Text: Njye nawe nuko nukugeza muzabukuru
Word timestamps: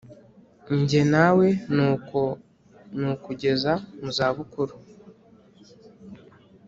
Njye 0.79 1.01
nawe 1.13 1.47
nuko 1.75 2.19
nukugeza 2.99 3.73
muzabukuru 4.01 4.73